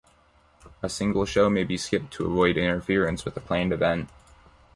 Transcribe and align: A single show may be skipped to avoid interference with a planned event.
A 0.81 0.89
single 0.89 1.25
show 1.27 1.47
may 1.47 1.63
be 1.63 1.77
skipped 1.77 2.11
to 2.13 2.25
avoid 2.25 2.57
interference 2.57 3.23
with 3.23 3.37
a 3.37 3.39
planned 3.39 3.71
event. 3.71 4.09